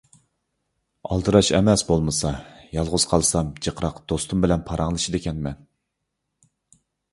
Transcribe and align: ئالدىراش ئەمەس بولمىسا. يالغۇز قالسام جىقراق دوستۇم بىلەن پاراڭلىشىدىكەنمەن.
ئالدىراش 1.09 1.51
ئەمەس 1.57 1.83
بولمىسا. 1.89 2.31
يالغۇز 2.77 3.05
قالسام 3.13 3.53
جىقراق 3.67 4.01
دوستۇم 4.15 4.43
بىلەن 4.49 4.67
پاراڭلىشىدىكەنمەن. 4.73 5.63